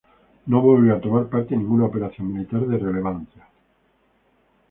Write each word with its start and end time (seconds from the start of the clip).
No 0.53 0.61
volvió 0.63 0.95
a 0.95 0.99
tomar 0.99 1.27
parte 1.29 1.53
en 1.53 1.59
ninguna 1.59 1.85
operación 1.85 2.33
militar 2.33 2.61
de 2.61 2.79
relevancia. 2.79 3.47